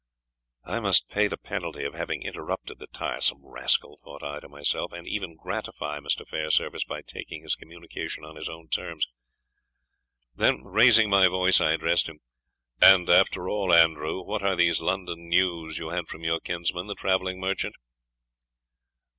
[0.63, 4.91] "I must pay the penalty of having interrupted the tiresome rascal," thought I to myself,
[4.93, 6.27] "and even gratify Mr.
[6.27, 9.05] Fairservice by taking his communication on his own terms."
[10.33, 12.19] Then raising my voice, I addressed him,
[12.81, 16.95] "And after all, Andrew, what are these London news you had from your kinsman, the
[16.95, 17.75] travelling merchant?"